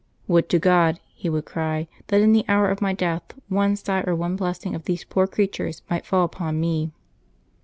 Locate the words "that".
2.07-2.21